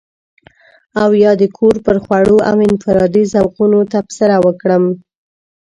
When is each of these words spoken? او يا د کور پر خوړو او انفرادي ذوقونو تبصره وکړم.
او 1.01 1.09
يا 1.23 1.31
د 1.41 1.43
کور 1.57 1.75
پر 1.85 1.95
خوړو 2.03 2.37
او 2.49 2.55
انفرادي 2.69 3.23
ذوقونو 3.33 3.79
تبصره 3.93 4.35
وکړم. 4.45 4.83